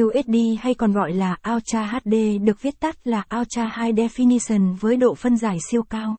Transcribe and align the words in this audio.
USD 0.00 0.36
hay 0.60 0.74
còn 0.74 0.92
gọi 0.92 1.12
là 1.12 1.36
Ultra 1.54 1.86
HD 1.86 2.14
được 2.42 2.62
viết 2.62 2.80
tắt 2.80 3.06
là 3.06 3.24
Ultra 3.40 3.72
High 3.76 3.94
Definition 3.98 4.74
với 4.80 4.96
độ 4.96 5.14
phân 5.14 5.36
giải 5.36 5.58
siêu 5.70 5.82
cao. 5.82 6.16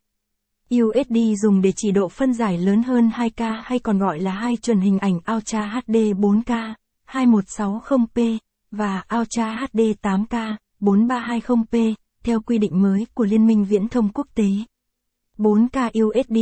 USD 0.75 1.17
dùng 1.43 1.61
để 1.61 1.71
chỉ 1.75 1.91
độ 1.91 2.09
phân 2.09 2.33
giải 2.33 2.57
lớn 2.57 2.83
hơn 2.83 3.09
2K 3.15 3.61
hay 3.63 3.79
còn 3.79 3.99
gọi 3.99 4.19
là 4.19 4.31
hai 4.31 4.57
chuẩn 4.57 4.79
hình 4.79 4.99
ảnh 4.99 5.19
Ultra 5.35 5.65
HD 5.65 5.95
4K, 5.95 6.73
2160p, 7.07 8.37
và 8.71 9.03
Ultra 9.19 9.55
HD 9.55 9.79
8K, 10.01 10.55
4320p, 10.79 11.93
theo 12.23 12.41
quy 12.41 12.57
định 12.57 12.81
mới 12.81 13.07
của 13.13 13.25
Liên 13.25 13.47
minh 13.47 13.65
Viễn 13.65 13.87
thông 13.87 14.09
Quốc 14.09 14.27
tế. 14.35 14.47
4K 15.37 16.05
USD, 16.05 16.37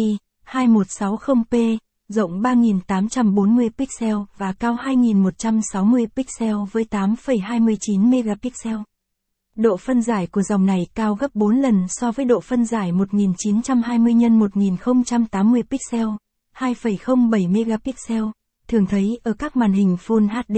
2160p, 0.46 1.78
rộng 2.12 2.42
3840 2.42 3.70
pixel 3.78 4.16
và 4.38 4.54
cao 4.54 4.74
2160 4.74 6.08
pixel 6.16 6.56
với 6.72 6.86
8,29 6.92 8.10
megapixel. 8.10 8.78
Độ 9.56 9.78
phân 9.78 10.02
giải 10.02 10.28
của 10.28 10.42
dòng 10.42 10.66
này 10.66 10.88
cao 10.96 11.16
gấp 11.16 11.36
4 11.36 11.56
lần 11.56 11.86
so 11.88 12.12
với 12.12 12.26
độ 12.26 12.40
phân 12.40 12.66
giải 12.66 12.92
1920 12.92 14.14
x 14.14 14.32
1080 14.32 15.64
pixel, 15.64 16.08
2,07 16.58 17.52
megapixel, 17.52 18.24
thường 18.68 18.86
thấy 18.86 19.20
ở 19.24 19.34
các 19.34 19.56
màn 19.56 19.74
hình 19.74 19.98
Full 20.08 20.28
HD. 20.28 20.58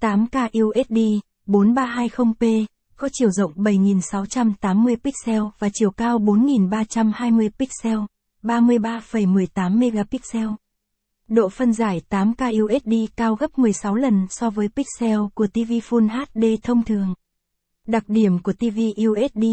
8K 0.00 0.48
USD, 0.64 0.98
4320p, 1.46 2.64
có 2.96 3.08
chiều 3.12 3.30
rộng 3.30 3.52
7680 3.56 4.96
pixel 4.96 5.42
và 5.58 5.68
chiều 5.72 5.90
cao 5.90 6.18
4320 6.18 7.50
pixel, 7.58 7.98
33,18 8.42 9.78
megapixel. 9.78 10.48
Độ 11.28 11.48
phân 11.48 11.72
giải 11.72 12.02
8K 12.10 12.64
USD 12.64 13.12
cao 13.16 13.34
gấp 13.34 13.58
16 13.58 13.94
lần 13.94 14.26
so 14.30 14.50
với 14.50 14.68
pixel 14.68 15.18
của 15.34 15.46
TV 15.46 15.72
Full 15.88 16.08
HD 16.08 16.44
thông 16.62 16.84
thường. 16.84 17.14
Đặc 17.86 18.04
điểm 18.08 18.38
của 18.38 18.52
TV 18.52 18.78
USD 19.08 19.44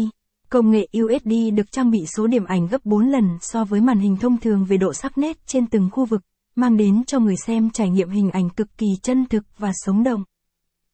Công 0.50 0.70
nghệ 0.70 0.88
USD 1.02 1.32
được 1.54 1.72
trang 1.72 1.90
bị 1.90 1.98
số 2.16 2.26
điểm 2.26 2.44
ảnh 2.44 2.66
gấp 2.66 2.84
4 2.84 3.08
lần 3.08 3.38
so 3.40 3.64
với 3.64 3.80
màn 3.80 3.98
hình 3.98 4.16
thông 4.16 4.36
thường 4.36 4.64
về 4.64 4.76
độ 4.76 4.92
sắc 4.92 5.18
nét 5.18 5.46
trên 5.46 5.66
từng 5.66 5.88
khu 5.92 6.04
vực, 6.04 6.22
mang 6.54 6.76
đến 6.76 7.04
cho 7.04 7.18
người 7.18 7.36
xem 7.46 7.70
trải 7.70 7.90
nghiệm 7.90 8.10
hình 8.10 8.30
ảnh 8.30 8.50
cực 8.50 8.78
kỳ 8.78 8.86
chân 9.02 9.26
thực 9.26 9.44
và 9.58 9.72
sống 9.74 10.02
động. 10.02 10.24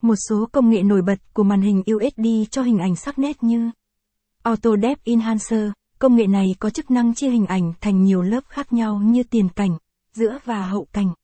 Một 0.02 0.14
số 0.28 0.48
công 0.52 0.70
nghệ 0.70 0.82
nổi 0.82 1.02
bật 1.02 1.34
của 1.34 1.42
màn 1.42 1.62
hình 1.62 1.82
USD 1.94 2.26
cho 2.50 2.62
hình 2.62 2.78
ảnh 2.78 2.96
sắc 2.96 3.18
nét 3.18 3.42
như 3.42 3.70
Auto 4.42 4.70
Depth 4.82 5.04
Enhancer, 5.04 5.70
công 6.04 6.16
nghệ 6.16 6.26
này 6.26 6.54
có 6.58 6.70
chức 6.70 6.90
năng 6.90 7.14
chia 7.14 7.30
hình 7.30 7.46
ảnh 7.46 7.72
thành 7.80 8.04
nhiều 8.04 8.22
lớp 8.22 8.40
khác 8.48 8.72
nhau 8.72 9.00
như 9.04 9.22
tiền 9.22 9.48
cảnh, 9.48 9.78
giữa 10.12 10.38
và 10.44 10.66
hậu 10.66 10.86
cảnh. 10.92 11.14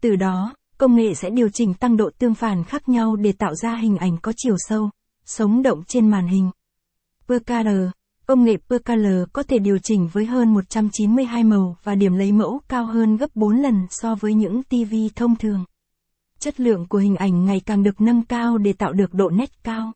Từ 0.00 0.16
đó, 0.16 0.54
công 0.78 0.96
nghệ 0.96 1.14
sẽ 1.14 1.30
điều 1.30 1.48
chỉnh 1.48 1.74
tăng 1.74 1.96
độ 1.96 2.10
tương 2.18 2.34
phản 2.34 2.64
khác 2.64 2.88
nhau 2.88 3.16
để 3.16 3.32
tạo 3.32 3.54
ra 3.54 3.76
hình 3.76 3.96
ảnh 3.96 4.16
có 4.22 4.32
chiều 4.36 4.56
sâu, 4.58 4.90
sống 5.24 5.62
động 5.62 5.82
trên 5.86 6.08
màn 6.08 6.26
hình. 6.26 6.50
PKR 7.24 7.68
Công 8.26 8.44
nghệ 8.44 8.56
PKR 8.56 9.06
có 9.32 9.42
thể 9.42 9.58
điều 9.58 9.78
chỉnh 9.78 10.08
với 10.12 10.26
hơn 10.26 10.54
192 10.54 11.44
màu 11.44 11.76
và 11.82 11.94
điểm 11.94 12.14
lấy 12.14 12.32
mẫu 12.32 12.60
cao 12.68 12.86
hơn 12.86 13.16
gấp 13.16 13.36
4 13.36 13.56
lần 13.56 13.86
so 13.90 14.14
với 14.14 14.34
những 14.34 14.62
TV 14.62 14.94
thông 15.16 15.36
thường. 15.36 15.64
Chất 16.38 16.60
lượng 16.60 16.86
của 16.88 16.98
hình 16.98 17.16
ảnh 17.16 17.44
ngày 17.44 17.60
càng 17.66 17.82
được 17.82 18.00
nâng 18.00 18.22
cao 18.22 18.58
để 18.58 18.72
tạo 18.72 18.92
được 18.92 19.14
độ 19.14 19.30
nét 19.30 19.64
cao. 19.64 19.92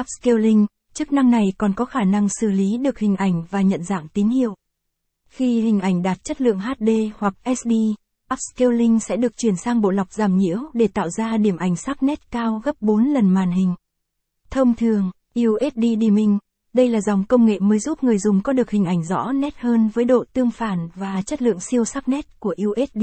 Upscaling, 0.00 0.66
chức 0.98 1.12
năng 1.12 1.30
này 1.30 1.44
còn 1.58 1.72
có 1.74 1.84
khả 1.84 2.04
năng 2.04 2.28
xử 2.28 2.50
lý 2.50 2.78
được 2.78 2.98
hình 2.98 3.16
ảnh 3.16 3.44
và 3.50 3.60
nhận 3.60 3.82
dạng 3.82 4.08
tín 4.08 4.28
hiệu. 4.28 4.54
Khi 5.28 5.60
hình 5.60 5.80
ảnh 5.80 6.02
đạt 6.02 6.24
chất 6.24 6.40
lượng 6.40 6.60
HD 6.60 6.88
hoặc 7.18 7.34
SD, 7.44 7.72
upscaling 8.34 9.00
sẽ 9.00 9.16
được 9.16 9.36
chuyển 9.36 9.56
sang 9.56 9.80
bộ 9.80 9.90
lọc 9.90 10.12
giảm 10.12 10.36
nhiễu 10.36 10.58
để 10.72 10.88
tạo 10.88 11.08
ra 11.10 11.36
điểm 11.36 11.56
ảnh 11.56 11.76
sắc 11.76 12.02
nét 12.02 12.30
cao 12.30 12.60
gấp 12.64 12.72
4 12.80 13.04
lần 13.04 13.30
màn 13.30 13.50
hình. 13.50 13.74
Thông 14.50 14.74
thường, 14.74 15.10
USD 15.40 15.84
dimming, 16.00 16.38
đây 16.72 16.88
là 16.88 17.00
dòng 17.00 17.24
công 17.24 17.46
nghệ 17.46 17.58
mới 17.58 17.78
giúp 17.78 18.04
người 18.04 18.18
dùng 18.18 18.42
có 18.42 18.52
được 18.52 18.70
hình 18.70 18.84
ảnh 18.84 19.04
rõ 19.04 19.32
nét 19.32 19.58
hơn 19.58 19.88
với 19.94 20.04
độ 20.04 20.24
tương 20.32 20.50
phản 20.50 20.88
và 20.94 21.22
chất 21.26 21.42
lượng 21.42 21.60
siêu 21.60 21.84
sắc 21.84 22.08
nét 22.08 22.40
của 22.40 22.54
USD. 22.68 23.02